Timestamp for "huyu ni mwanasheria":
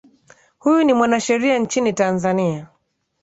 0.59-1.57